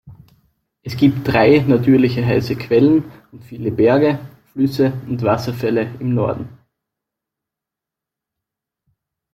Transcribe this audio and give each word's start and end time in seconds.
Es 0.81 0.97
gibt 0.97 1.27
drei 1.27 1.59
natürliche 1.59 2.25
heiße 2.25 2.55
Quellen 2.55 3.03
und 3.31 3.43
viele 3.43 3.71
Berge, 3.71 4.17
Flüsse 4.51 4.93
und 5.07 5.21
Wasserfälle 5.21 5.93
im 5.99 6.15
Norden. 6.15 6.49